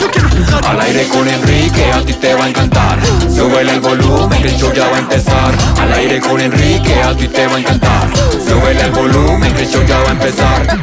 [0.00, 0.28] Yo quiero.
[0.68, 2.98] Al aire con Enrique, a ti te va a encantar.
[3.28, 5.54] Súbele el volumen, que el show ya va a empezar.
[5.80, 8.08] Al aire con Enrique, a ti te va a encantar.
[8.46, 10.66] Súbele el volumen, que el show ya va a empezar.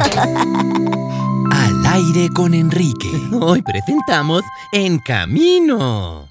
[1.52, 3.10] Al aire con Enrique.
[3.40, 6.28] Hoy presentamos En Camino.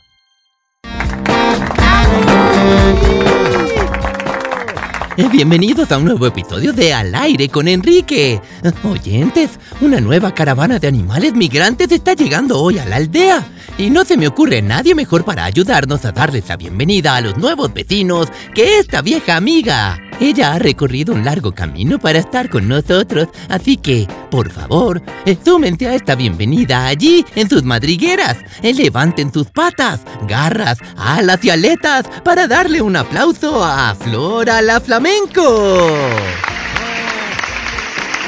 [5.31, 8.41] Bienvenidos a un nuevo episodio de Al aire con Enrique.
[8.83, 13.45] Oyentes, una nueva caravana de animales migrantes está llegando hoy a la aldea.
[13.77, 17.38] Y no se me ocurre nadie mejor para ayudarnos a darles la bienvenida a los
[17.38, 19.99] nuevos vecinos que esta vieja amiga.
[20.19, 25.38] Ella ha recorrido un largo camino para estar con nosotros, así que, por favor, eh,
[25.45, 28.38] súmense a esta bienvenida allí, en sus madrigueras.
[28.61, 34.81] Eh, Levanten sus patas, garras, alas y aletas para darle un aplauso a Flora la
[35.09, 35.97] Flamenco.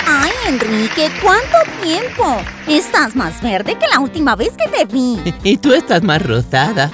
[0.07, 2.37] Ay, Enrique, ¿cuánto tiempo?
[2.67, 5.19] Estás más verde que la última vez que te vi.
[5.43, 6.91] Y tú estás más rosada.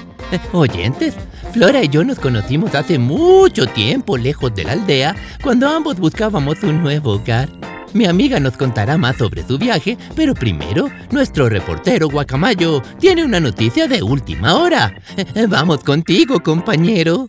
[0.51, 1.13] Oyentes,
[1.53, 6.61] Flora y yo nos conocimos hace mucho tiempo lejos de la aldea, cuando ambos buscábamos
[6.63, 7.49] un nuevo hogar.
[7.93, 13.39] Mi amiga nos contará más sobre su viaje, pero primero, nuestro reportero Guacamayo tiene una
[13.39, 14.93] noticia de última hora.
[15.47, 17.27] Vamos contigo, compañero.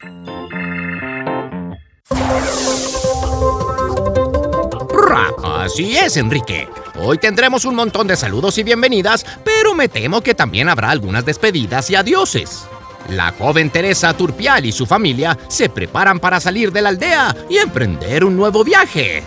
[5.69, 6.67] Así es, Enrique.
[6.99, 11.27] Hoy tendremos un montón de saludos y bienvenidas, pero me temo que también habrá algunas
[11.27, 12.63] despedidas y adioses.
[13.11, 17.59] La joven Teresa Turpial y su familia se preparan para salir de la aldea y
[17.59, 19.23] emprender un nuevo viaje.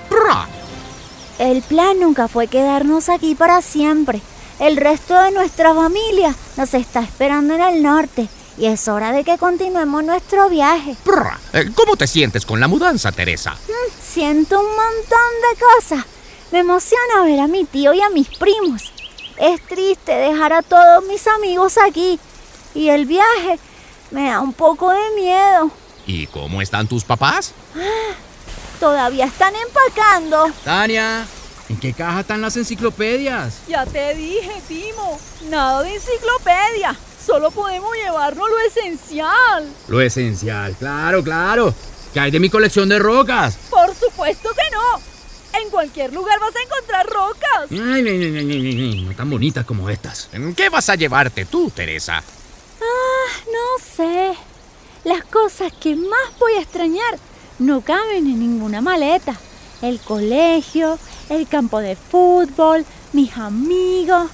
[1.38, 4.20] El plan nunca fue quedarnos aquí para siempre.
[4.60, 9.24] El resto de nuestra familia nos está esperando en el norte y es hora de
[9.24, 10.96] que continuemos nuestro viaje.
[11.54, 13.56] Eh, ¿Cómo te sientes con la mudanza, Teresa?
[14.02, 16.21] Siento un montón de cosas.
[16.52, 18.92] Me emociona ver a mi tío y a mis primos.
[19.38, 22.20] Es triste dejar a todos mis amigos aquí
[22.74, 23.58] y el viaje
[24.12, 25.72] me da un poco de miedo.
[26.06, 27.54] ¿Y cómo están tus papás?
[28.80, 30.52] Todavía están empacando.
[30.66, 31.26] Tania,
[31.70, 33.62] ¿en qué caja están las enciclopedias?
[33.68, 35.18] Ya te dije, Timo,
[35.50, 36.98] nada de enciclopedia.
[37.26, 39.70] Solo podemos llevarnos lo esencial.
[39.88, 41.74] Lo esencial, claro, claro.
[42.14, 43.58] ¿Qué hay de mi colección de rocas?
[43.70, 45.02] Por supuesto que no.
[45.54, 47.72] En cualquier lugar vas a encontrar rocas.
[47.72, 50.30] Ay, ay, ay, ay, ay, ay, no tan bonitas como estas.
[50.56, 52.24] ¿Qué vas a llevarte tú, Teresa?
[52.80, 54.34] No sé.
[55.04, 57.18] Las cosas que más voy a extrañar
[57.60, 59.36] no caben en ninguna maleta.
[59.82, 64.30] El colegio, el campo de fútbol, mis amigos.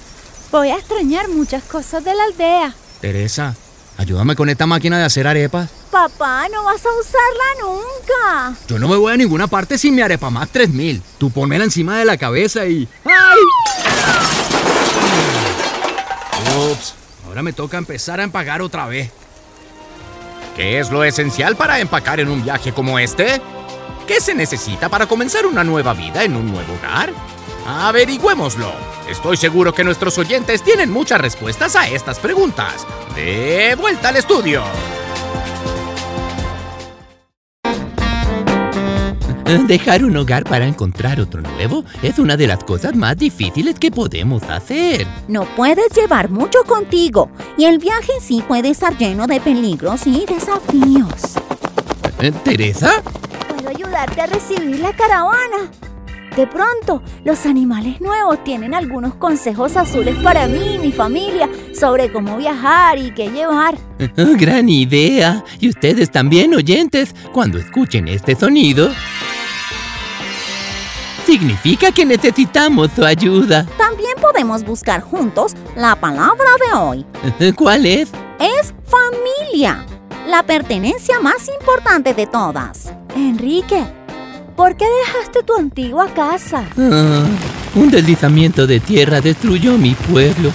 [0.50, 2.74] Voy a extrañar muchas cosas de la aldea.
[3.00, 3.56] Teresa,
[3.98, 5.68] ayúdame con esta máquina de hacer arepas.
[5.90, 8.58] Papá, no vas a usarla nunca.
[8.66, 11.02] Yo no me voy a ninguna parte sin mi arepa Max 3000.
[11.18, 12.88] Tú ponmela encima de la cabeza y...
[13.04, 13.38] ¡Ay!
[16.72, 16.94] Ups,
[17.26, 19.10] ahora me toca empezar a empacar otra vez.
[20.56, 23.40] ¿Qué es lo esencial para empacar en un viaje como este?
[24.06, 27.12] ¿Qué se necesita para comenzar una nueva vida en un nuevo hogar?
[27.66, 28.72] Averigüémoslo.
[29.08, 32.86] Estoy seguro que nuestros oyentes tienen muchas respuestas a estas preguntas.
[33.14, 34.62] De vuelta al estudio.
[39.66, 43.90] Dejar un hogar para encontrar otro nuevo es una de las cosas más difíciles que
[43.90, 45.06] podemos hacer.
[45.26, 50.06] No puedes llevar mucho contigo y el viaje en sí puede estar lleno de peligros
[50.06, 51.36] y desafíos.
[52.20, 53.02] Eh, ¿Teresa?
[53.48, 55.70] Puedo ayudarte a recibir la caravana.
[56.38, 62.12] De pronto, los animales nuevos tienen algunos consejos azules para mí y mi familia sobre
[62.12, 63.74] cómo viajar y qué llevar.
[63.98, 64.08] Eh,
[64.38, 65.44] Gran idea.
[65.58, 68.88] Y ustedes también, oyentes, cuando escuchen este sonido,
[71.26, 73.66] significa que necesitamos su ayuda.
[73.76, 77.06] También podemos buscar juntos la palabra de hoy.
[77.56, 78.12] ¿Cuál es?
[78.38, 79.84] Es familia,
[80.28, 82.92] la pertenencia más importante de todas.
[83.16, 83.84] Enrique,
[84.58, 86.68] ¿por qué dejaste tu antigua casa?
[86.76, 87.24] Ah,
[87.76, 90.52] Un deslizamiento de tierra destruyó mi pueblo.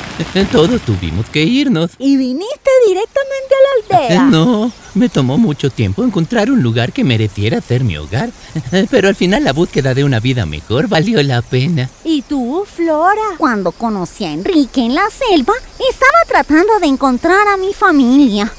[0.51, 1.91] Todos tuvimos que irnos.
[1.97, 4.23] ¿Y viniste directamente a la aldea?
[4.25, 8.29] No, me tomó mucho tiempo encontrar un lugar que mereciera ser mi hogar.
[8.91, 11.89] Pero al final la búsqueda de una vida mejor valió la pena.
[12.03, 13.37] ¿Y tú, Flora?
[13.37, 15.53] Cuando conocí a Enrique en la selva,
[15.89, 18.51] estaba tratando de encontrar a mi familia.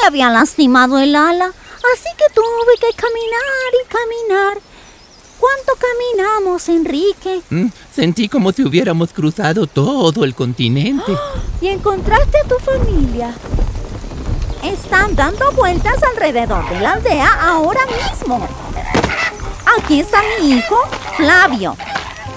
[0.00, 4.75] Me había lastimado el ala, así que tuve que caminar y caminar.
[5.38, 7.40] ¿Cuánto caminamos, Enrique?
[7.50, 11.12] Mm, Sentí como si hubiéramos cruzado todo el continente.
[11.60, 13.34] ¿Y encontraste a tu familia?
[14.62, 18.46] Están dando vueltas alrededor de la aldea ahora mismo.
[19.78, 20.76] Aquí está mi hijo,
[21.16, 21.76] Flavio.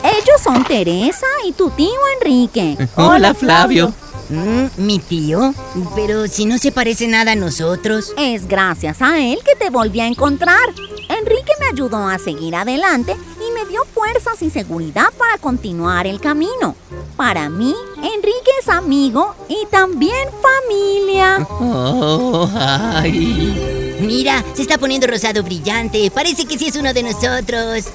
[0.04, 2.78] Ellos son Teresa y tu tío Enrique.
[2.95, 3.94] Hola, Flavio.
[4.30, 5.54] Mm, mi tío,
[5.95, 8.13] pero si no se parece nada a nosotros.
[8.16, 10.60] Es gracias a él que te volví a encontrar.
[11.09, 16.21] Enrique me ayudó a seguir adelante y me dio fuerzas y seguridad para continuar el
[16.21, 16.75] camino.
[17.17, 21.45] Para mí, Enrique es amigo y también familia.
[21.50, 23.97] Oh, ay.
[24.00, 26.09] Mira, se está poniendo rosado brillante.
[26.11, 27.85] Parece que sí es uno de nosotros.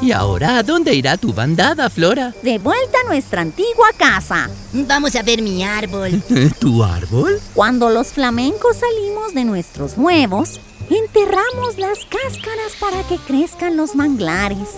[0.00, 2.34] ¿Y ahora a dónde irá tu bandada, Flora?
[2.42, 4.48] De vuelta a nuestra antigua casa.
[4.72, 6.22] Vamos a ver mi árbol.
[6.60, 7.40] ¿Tu árbol?
[7.54, 10.60] Cuando los flamencos salimos de nuestros huevos,
[10.96, 14.68] enterramos las cáscaras para que crezcan los manglares.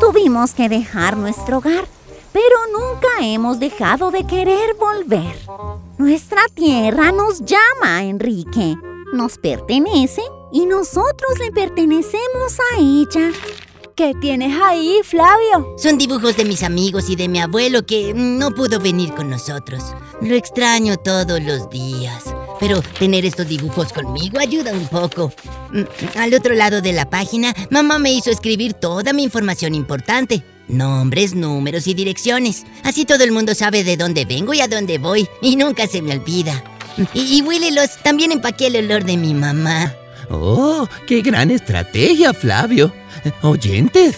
[0.00, 1.86] Tuvimos que dejar nuestro hogar,
[2.32, 5.36] pero nunca hemos dejado de querer volver.
[5.98, 8.76] Nuestra tierra nos llama, Enrique.
[9.12, 10.22] Nos pertenece
[10.52, 13.32] y nosotros le pertenecemos a ella.
[13.96, 15.74] ¿Qué tienes ahí, Flavio?
[15.76, 19.82] Son dibujos de mis amigos y de mi abuelo que no pudo venir con nosotros.
[20.20, 22.24] Lo extraño todos los días.
[22.60, 25.32] Pero tener estos dibujos conmigo ayuda un poco.
[25.72, 30.42] Mm, Al otro lado de la página, mamá me hizo escribir toda mi información importante.
[30.68, 32.64] Nombres, números y direcciones.
[32.84, 35.26] Así todo el mundo sabe de dónde vengo y a dónde voy.
[35.40, 36.62] Y nunca se me olvida.
[37.14, 39.94] Y, y huélelos, también empaqué el olor de mi mamá.
[40.30, 42.92] Oh, qué gran estrategia, Flavio.
[43.42, 44.16] Oyentes.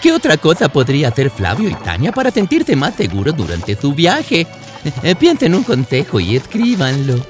[0.00, 4.46] ¿Qué otra cosa podría hacer Flavio y Tania para sentirse más seguros durante su viaje?
[5.02, 7.24] Eh, Piensen un consejo y escríbanlo.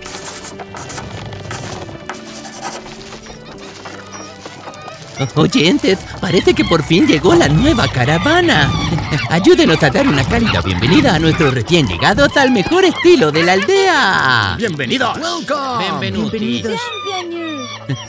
[5.37, 8.70] Oyentes, parece que por fin llegó la nueva caravana.
[9.31, 13.52] Ayúdenos a dar una cálida bienvenida a nuestros recién llegados al mejor estilo de la
[13.52, 14.54] aldea.
[14.58, 15.16] Bienvenidos.
[15.78, 16.32] Bienvenidos.
[16.32, 16.70] Bienvenido.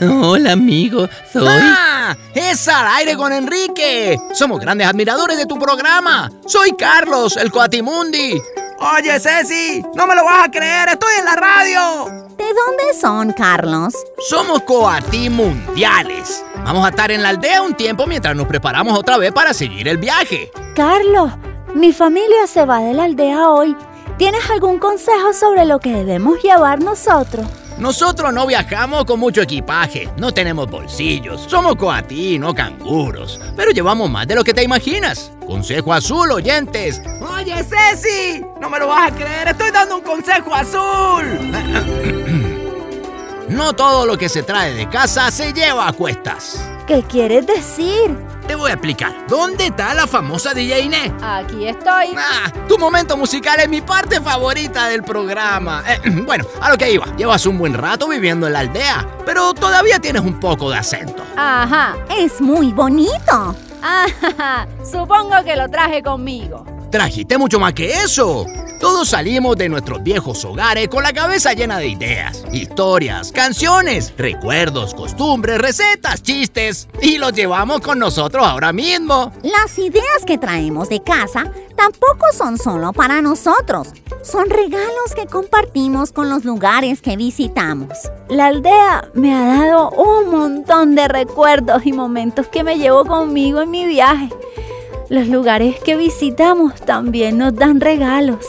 [0.00, 1.08] Hola, amigo.
[1.32, 1.46] Soy.
[1.48, 2.16] ¡Ah!
[2.34, 4.16] ¡Es al aire con Enrique!
[4.32, 6.30] Somos grandes admiradores de tu programa.
[6.46, 8.40] Soy Carlos, el Coatimundi.
[8.86, 12.04] Oye, Ceci, no me lo vas a creer, estoy en la radio.
[12.36, 13.94] ¿De dónde son, Carlos?
[14.28, 16.44] Somos Coatimundiales.
[16.66, 19.88] Vamos a estar en la aldea un tiempo mientras nos preparamos otra vez para seguir
[19.88, 20.50] el viaje.
[20.76, 21.32] Carlos,
[21.74, 23.74] mi familia se va de la aldea hoy.
[24.18, 27.46] ¿Tienes algún consejo sobre lo que debemos llevar nosotros?
[27.78, 34.08] Nosotros no viajamos con mucho equipaje, no tenemos bolsillos, somos coatí, no canguros, pero llevamos
[34.08, 35.32] más de lo que te imaginas.
[35.44, 37.02] Consejo azul, oyentes.
[37.36, 41.24] Oye, Ceci, no me lo vas a creer, estoy dando un consejo azul.
[43.46, 46.66] No todo lo que se trae de casa se lleva a cuestas.
[46.86, 48.16] ¿Qué quieres decir?
[48.46, 49.26] Te voy a explicar.
[49.26, 51.12] ¿Dónde está la famosa DJ Inés?
[51.22, 52.14] Aquí estoy.
[52.16, 55.82] Ah, tu momento musical es mi parte favorita del programa.
[55.86, 57.06] Eh, bueno, a lo que iba.
[57.16, 61.22] Llevas un buen rato viviendo en la aldea, pero todavía tienes un poco de acento.
[61.36, 61.96] Ajá.
[62.10, 63.54] Es muy bonito.
[63.82, 64.66] Ajá.
[64.84, 66.73] Supongo que lo traje conmigo.
[66.94, 68.46] Trajiste mucho más que eso.
[68.78, 74.94] Todos salimos de nuestros viejos hogares con la cabeza llena de ideas, historias, canciones, recuerdos,
[74.94, 79.32] costumbres, recetas, chistes y los llevamos con nosotros ahora mismo.
[79.42, 83.88] Las ideas que traemos de casa tampoco son solo para nosotros.
[84.22, 87.88] Son regalos que compartimos con los lugares que visitamos.
[88.28, 93.62] La aldea me ha dado un montón de recuerdos y momentos que me llevo conmigo
[93.62, 94.28] en mi viaje.
[95.10, 98.44] Los lugares que visitamos también nos dan regalos.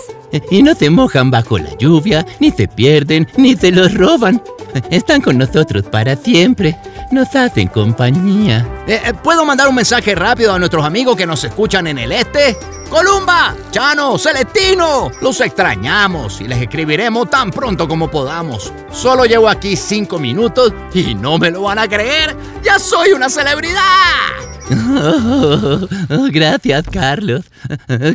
[0.50, 4.42] Y no se mojan bajo la lluvia, ni se pierden, ni se los roban.
[4.90, 6.78] Están con nosotros para siempre.
[7.12, 8.68] Nos hacen compañía.
[8.88, 12.12] Eh, eh, ¿Puedo mandar un mensaje rápido a nuestros amigos que nos escuchan en el
[12.12, 12.58] este?
[12.90, 18.72] Columba, Chano, Celestino, los extrañamos y les escribiremos tan pronto como podamos.
[18.92, 22.36] Solo llevo aquí cinco minutos y no me lo van a creer.
[22.64, 24.45] ¡Ya soy una celebridad!
[24.72, 27.46] Oh, oh, gracias, Carlos.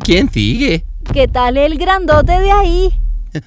[0.04, 0.84] ¿Quién sigue?
[1.12, 2.90] ¿Qué tal el grandote de ahí?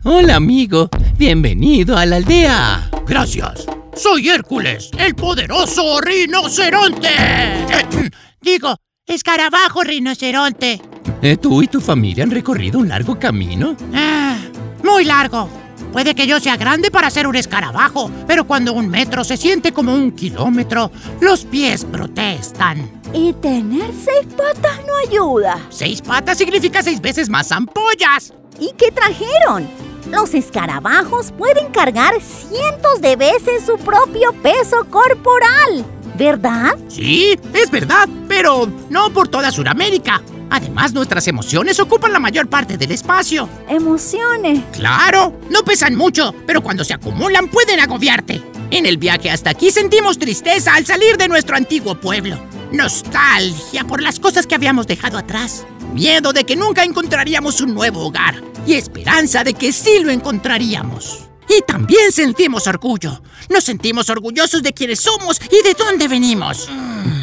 [0.03, 0.89] Hola, amigo.
[1.17, 2.89] Bienvenido a la aldea.
[3.05, 3.65] Gracias.
[3.95, 7.10] Soy Hércules, el poderoso rinoceronte.
[7.10, 8.10] Eh,
[8.41, 10.81] digo, Escarabajo rinoceronte.
[11.22, 13.75] Eh, ¿Tú y tu familia han recorrido un largo camino?
[13.93, 14.38] Ah,
[14.83, 15.50] muy largo.
[15.93, 19.71] Puede que yo sea grande para ser un escarabajo, pero cuando un metro se siente
[19.71, 22.89] como un kilómetro, los pies protestan.
[23.13, 25.59] Y tener seis patas no ayuda.
[25.69, 28.33] Seis patas significa seis veces más ampollas.
[28.59, 29.67] ¿Y qué trajeron?
[30.09, 35.85] Los escarabajos pueden cargar cientos de veces su propio peso corporal,
[36.17, 36.75] ¿verdad?
[36.88, 40.23] Sí, es verdad, pero no por toda Sudamérica.
[40.53, 43.50] Además, nuestras emociones ocupan la mayor parte del espacio.
[43.67, 44.62] Emociones.
[44.72, 48.39] Claro, no pesan mucho, pero cuando se acumulan pueden agobiarte.
[48.69, 52.38] En el viaje hasta aquí sentimos tristeza al salir de nuestro antiguo pueblo.
[52.72, 55.65] Nostalgia por las cosas que habíamos dejado atrás.
[55.91, 58.36] Miedo de que nunca encontraríamos un nuevo hogar.
[58.67, 61.29] Y esperanza de que sí lo encontraríamos.
[61.50, 63.24] Y también sentimos orgullo.
[63.50, 66.69] Nos sentimos orgullosos de quienes somos y de dónde venimos.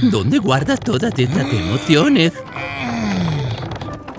[0.03, 2.33] ¿Dónde guardas todas estas emociones?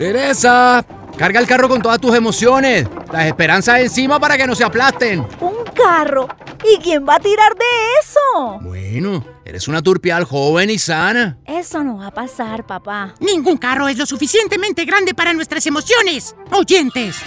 [0.02, 0.84] Teresa,
[1.16, 2.88] carga el carro con todas tus emociones.
[3.14, 5.20] Las esperanzas encima para que no se aplasten.
[5.40, 6.28] Un carro.
[6.68, 7.66] ¿Y quién va a tirar de
[8.02, 8.60] eso?
[8.64, 11.38] Bueno, eres una turpial joven y sana.
[11.46, 13.14] Eso no va a pasar, papá.
[13.20, 16.36] Ningún carro es lo suficientemente grande para nuestras emociones.
[16.52, 17.18] Oyentes.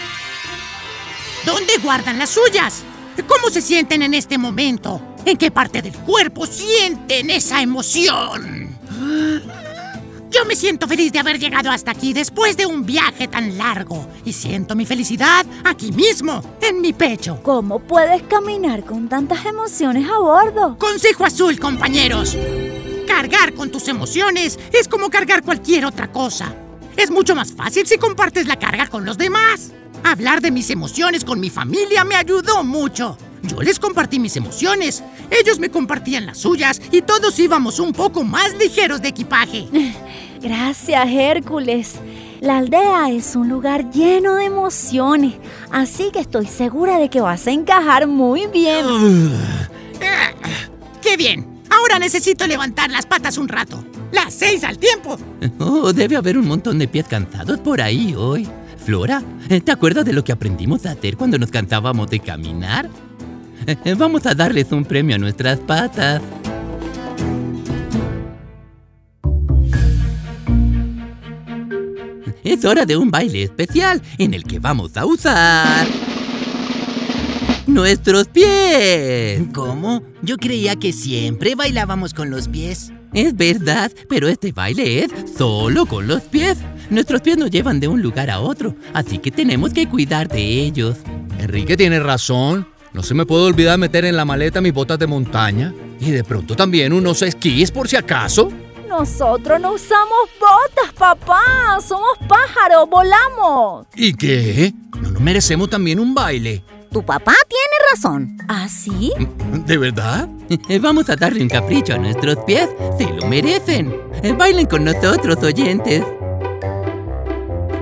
[1.47, 2.83] ¿Dónde guardan las suyas?
[3.29, 5.01] ¿Cómo se sienten en este momento?
[5.25, 8.77] ¿En qué parte del cuerpo sienten esa emoción?
[10.35, 14.09] Yo me siento feliz de haber llegado hasta aquí después de un viaje tan largo
[14.25, 17.39] y siento mi felicidad aquí mismo, en mi pecho.
[17.41, 20.77] ¿Cómo puedes caminar con tantas emociones a bordo?
[20.77, 22.37] Consejo azul, compañeros.
[23.07, 26.53] Cargar con tus emociones es como cargar cualquier otra cosa.
[26.97, 29.71] Es mucho más fácil si compartes la carga con los demás.
[30.03, 33.17] Hablar de mis emociones con mi familia me ayudó mucho.
[33.43, 38.25] Yo les compartí mis emociones, ellos me compartían las suyas y todos íbamos un poco
[38.25, 39.69] más ligeros de equipaje.
[40.45, 41.95] Gracias, Hércules.
[42.43, 45.37] La aldea es un lugar lleno de emociones,
[45.71, 48.85] así que estoy segura de que vas a encajar muy bien.
[50.03, 50.33] Ah,
[51.01, 51.63] ¡Qué bien!
[51.71, 53.83] Ahora necesito levantar las patas un rato.
[54.13, 55.17] Las seis al tiempo.
[55.59, 58.47] Oh, debe haber un montón de pies cansados por ahí hoy.
[58.85, 62.91] Flora, ¿te acuerdas de lo que aprendimos a hacer cuando nos cansábamos de caminar?
[63.97, 66.21] Vamos a darles un premio a nuestras patas.
[72.55, 75.89] Es hora de un baile especial en el que vamos a usar
[77.67, 79.43] nuestros pies.
[79.53, 80.05] ¿Cómo?
[80.23, 82.93] Yo creía que siempre bailábamos con los pies.
[83.13, 86.59] Es verdad, pero este baile es solo con los pies.
[86.91, 90.41] Nuestros pies nos llevan de un lugar a otro, así que tenemos que cuidar de
[90.41, 90.99] ellos.
[91.41, 92.69] Enrique tiene razón.
[92.93, 95.75] No se me puede olvidar meter en la maleta mis botas de montaña.
[95.99, 98.53] Y de pronto también unos esquís por si acaso.
[98.97, 101.81] Nosotros no usamos botas, papá.
[101.85, 103.87] Somos pájaros, volamos.
[103.97, 104.73] ¿Y qué?
[105.03, 106.63] ¿No nos merecemos también un baile?
[106.93, 108.39] Tu papá tiene razón.
[108.47, 109.13] ¿Ah, sí?
[109.67, 110.29] ¿De verdad?
[110.81, 112.71] Vamos a darle un capricho a nuestros pies.
[112.97, 114.01] Se lo merecen.
[114.39, 116.05] Bailen con nosotros, oyentes.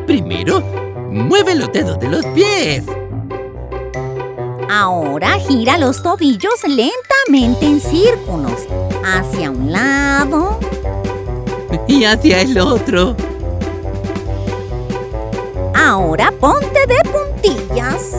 [0.07, 2.85] Primero, mueve los dedos de los pies.
[4.71, 8.67] Ahora gira los tobillos lentamente en círculos,
[9.05, 10.59] hacia un lado
[11.89, 13.17] y hacia el otro.
[15.75, 18.17] Ahora ponte de puntillas.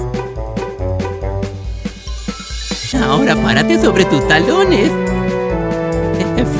[3.01, 4.91] Ahora párate sobre tus talones.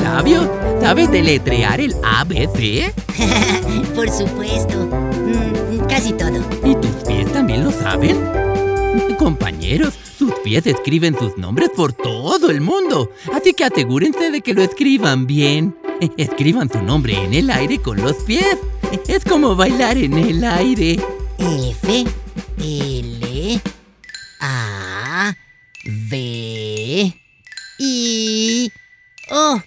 [0.00, 2.92] Flavio, ¿sabes deletrear el ABC?
[3.94, 4.86] Por supuesto.
[4.86, 6.38] Mm, casi todo.
[6.64, 8.16] ¿Y tus pies también lo saben?
[9.18, 14.54] Compañeros, sus pies escriben sus nombres por todo el mundo, así que asegúrense de que
[14.54, 15.74] lo escriban bien.
[16.16, 18.58] Escriban su nombre en el aire con los pies.
[19.08, 20.98] Es como bailar en el aire.
[21.38, 22.04] F,
[22.58, 23.60] L,
[24.40, 25.34] A,
[25.84, 27.14] B,
[27.78, 28.72] I.
[29.30, 29.60] Oh,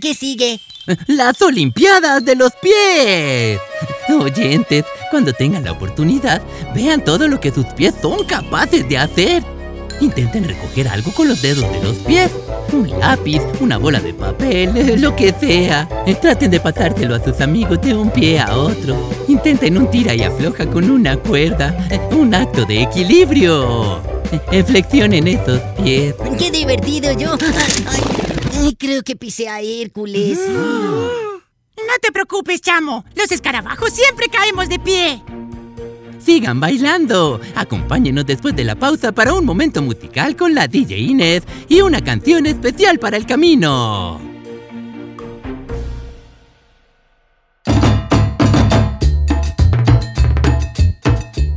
[0.00, 0.60] ¿qué sigue?
[1.06, 3.60] Las Olimpiadas de los pies.
[4.08, 6.42] Oyentes, cuando tengan la oportunidad,
[6.74, 9.59] vean todo lo que sus pies son capaces de hacer.
[10.00, 12.30] Intenten recoger algo con los dedos de los pies.
[12.72, 15.88] Un lápiz, una bola de papel, lo que sea.
[16.20, 19.10] Traten de pasárselo a sus amigos de un pie a otro.
[19.28, 21.76] Intenten un tira y afloja con una cuerda.
[22.12, 24.02] Un acto de equilibrio.
[24.66, 26.14] Flexionen esos pies.
[26.38, 27.36] ¡Qué divertido yo!
[28.62, 30.38] Ay, creo que pisé a Hércules.
[30.48, 33.04] No te preocupes, chamo.
[33.16, 35.22] Los escarabajos siempre caemos de pie
[36.20, 37.40] sigan bailando.
[37.54, 42.00] Acompáñenos después de la pausa para un momento musical con la DJ Inés y una
[42.00, 44.20] canción especial para el camino.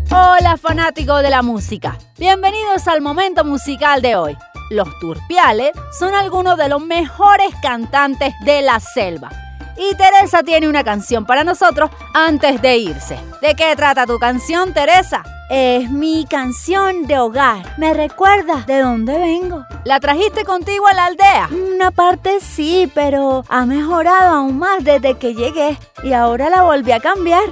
[0.10, 4.38] Hola fanáticos de la música, bienvenidos al momento musical de hoy.
[4.70, 9.43] Los Turpiales son algunos de los mejores cantantes de la selva
[9.78, 13.18] y Teresa tiene una canción para nosotros antes de irse.
[13.42, 15.24] ¿De qué trata tu canción, Teresa?
[15.50, 17.78] Es mi canción de hogar.
[17.78, 19.66] Me recuerda de dónde vengo.
[19.84, 21.50] ¿La trajiste contigo a la aldea?
[21.52, 26.92] Una parte sí, pero ha mejorado aún más desde que llegué y ahora la volví
[26.92, 27.44] a cambiar.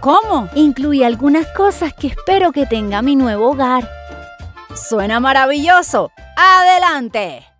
[0.00, 0.48] ¿Cómo?
[0.54, 3.88] Incluí algunas cosas que espero que tenga mi nuevo hogar.
[4.74, 6.10] Suena maravilloso.
[6.36, 7.51] ¡Adelante!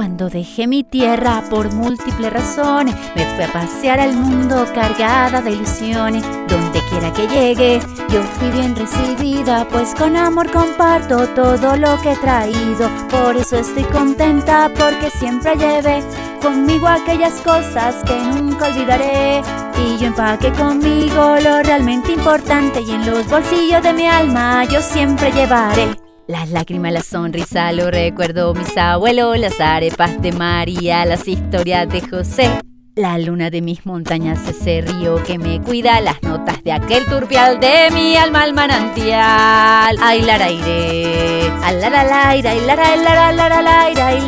[0.00, 5.50] Cuando dejé mi tierra por múltiples razones, me fui a pasear al mundo cargada de
[5.50, 6.24] ilusiones.
[6.48, 12.12] Donde quiera que llegue, yo fui bien recibida, pues con amor comparto todo lo que
[12.12, 12.88] he traído.
[13.10, 16.02] Por eso estoy contenta, porque siempre llevé
[16.40, 19.42] conmigo aquellas cosas que nunca olvidaré.
[19.84, 24.80] Y yo empaqué conmigo lo realmente importante y en los bolsillos de mi alma yo
[24.80, 26.09] siempre llevaré.
[26.30, 32.02] Las lágrimas, la sonrisa, lo recuerdo mis abuelos, las arepas de María, las historias de
[32.02, 32.48] José.
[32.94, 37.58] La luna de mis montañas, ese río que me cuida, las notas de aquel turpial
[37.58, 39.96] de mi alma al manantial.
[40.00, 42.42] Ay, la aire, al la la la ay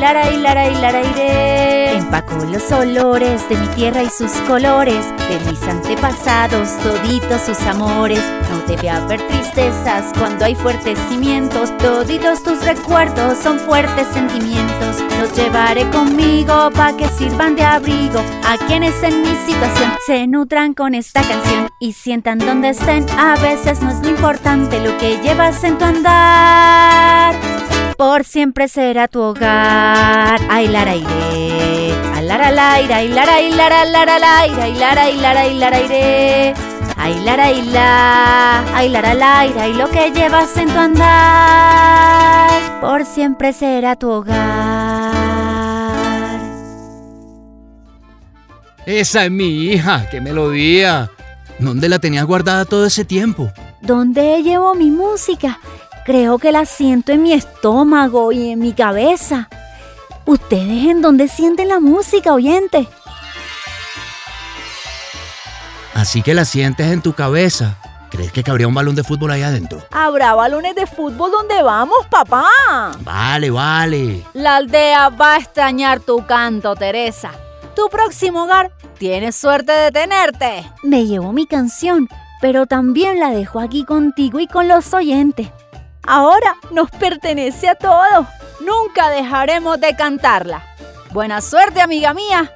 [0.00, 1.71] la la
[2.02, 8.20] Empaco los olores de mi tierra y sus colores, de mis antepasados, toditos sus amores.
[8.50, 15.02] No debe haber tristezas cuando hay fuertes cimientos, toditos tus recuerdos son fuertes sentimientos.
[15.20, 20.74] Los llevaré conmigo pa' que sirvan de abrigo a quienes en mi situación se nutran
[20.74, 23.06] con esta canción y sientan donde estén.
[23.18, 27.36] A veces no es lo importante lo que llevas en tu andar.
[27.96, 30.40] Por siempre será tu hogar.
[30.50, 31.81] Ay, lara iré.
[32.32, 35.80] Ay, lara laira, ay, lara, ay, lara, lara, laira, ay, lara, ay, lara, ay, lara
[35.80, 36.54] iré.
[36.96, 42.80] Ay, lara, ay, la, ay, lara, laira, y lo que llevas en tu andar.
[42.80, 45.12] Por siempre será tu hogar.
[48.86, 51.10] Esa es mi hija, qué melodía.
[51.58, 53.52] ¿Dónde la tenías guardada todo ese tiempo?
[53.82, 55.60] ¿Dónde llevo mi música?
[56.06, 59.50] Creo que la siento en mi estómago y en mi cabeza.
[60.24, 62.88] ¿Ustedes en dónde sienten la música, oyente?
[65.94, 67.76] Así que la sientes en tu cabeza.
[68.10, 69.82] ¿Crees que cabría un balón de fútbol ahí adentro?
[69.90, 72.44] ¿Habrá balones de fútbol donde vamos, papá?
[73.00, 74.22] Vale, vale.
[74.34, 77.30] La aldea va a extrañar tu canto, Teresa.
[77.74, 80.70] Tu próximo hogar tiene suerte de tenerte.
[80.82, 82.08] Me llevo mi canción,
[82.40, 85.48] pero también la dejo aquí contigo y con los oyentes.
[86.06, 88.26] Ahora nos pertenece a todos.
[88.64, 90.62] Nunca dejaremos de cantarla.
[91.10, 92.52] Buena suerte, amiga mía.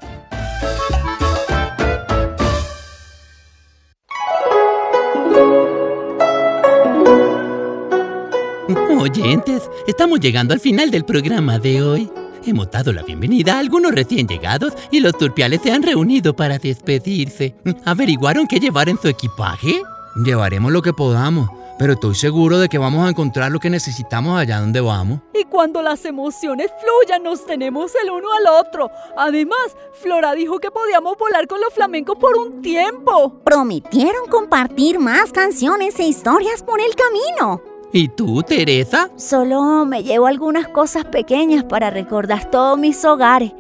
[8.98, 12.10] Oyentes, estamos llegando al final del programa de hoy.
[12.44, 16.58] Hemos dado la bienvenida a algunos recién llegados y los turpiales se han reunido para
[16.58, 17.56] despedirse.
[17.84, 19.82] ¿Averiguaron qué llevar en su equipaje?
[20.16, 24.38] Llevaremos lo que podamos, pero estoy seguro de que vamos a encontrar lo que necesitamos
[24.38, 25.20] allá donde vamos.
[25.34, 28.90] Y cuando las emociones fluyan, nos tenemos el uno al otro.
[29.18, 33.40] Además, Flora dijo que podíamos volar con los flamencos por un tiempo.
[33.44, 37.60] Prometieron compartir más canciones e historias por el camino.
[37.92, 39.10] ¿Y tú, Teresa?
[39.16, 43.52] Solo me llevo algunas cosas pequeñas para recordar todos mis hogares.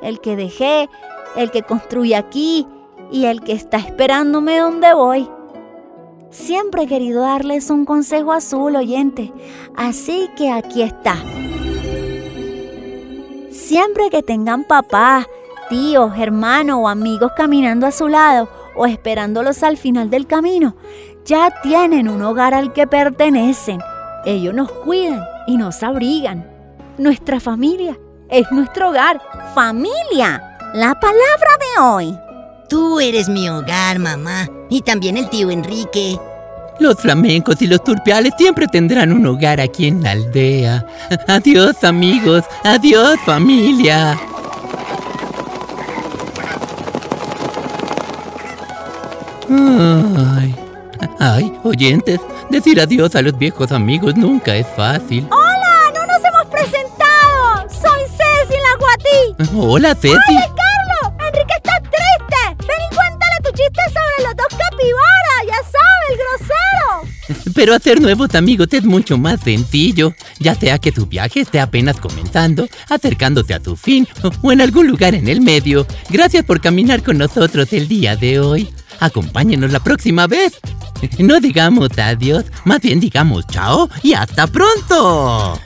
[0.00, 0.88] El que dejé,
[1.34, 2.68] el que construí aquí
[3.10, 5.28] y el que está esperándome donde voy.
[6.34, 9.32] Siempre he querido darles un consejo azul, oyente,
[9.76, 11.14] así que aquí está.
[13.52, 15.26] Siempre que tengan papás,
[15.70, 20.74] tíos, hermanos o amigos caminando a su lado o esperándolos al final del camino,
[21.24, 23.78] ya tienen un hogar al que pertenecen.
[24.26, 26.50] Ellos nos cuidan y nos abrigan.
[26.98, 27.96] Nuestra familia
[28.28, 29.22] es nuestro hogar.
[29.54, 32.23] Familia, la palabra de hoy.
[32.74, 34.48] Tú eres mi hogar, mamá.
[34.68, 36.18] Y también el tío Enrique.
[36.80, 40.84] Los flamencos y los turpiales siempre tendrán un hogar aquí en la aldea.
[41.28, 44.18] Adiós amigos, adiós familia.
[49.48, 50.56] Ay,
[51.20, 52.18] ay, oyentes,
[52.50, 55.28] decir adiós a los viejos amigos nunca es fácil.
[55.30, 55.92] ¡Hola!
[55.94, 57.68] ¡No nos hemos presentado!
[57.68, 59.54] ¡Soy Ceci la Guatí!
[59.56, 60.53] Hola, Ceci.
[67.64, 71.98] Pero hacer nuevos amigos es mucho más sencillo, ya sea que tu viaje esté apenas
[71.98, 74.06] comenzando, acercándose a su fin
[74.42, 75.86] o en algún lugar en el medio.
[76.10, 78.68] Gracias por caminar con nosotros el día de hoy.
[79.00, 80.60] Acompáñenos la próxima vez.
[81.18, 85.58] No digamos adiós, más bien digamos chao y hasta pronto.